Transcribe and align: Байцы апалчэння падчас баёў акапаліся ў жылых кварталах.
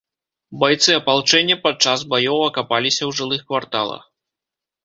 Байцы 0.63 0.89
апалчэння 0.99 1.57
падчас 1.67 1.99
баёў 2.13 2.39
акапаліся 2.49 3.01
ў 3.05 3.11
жылых 3.21 3.41
кварталах. 3.51 4.03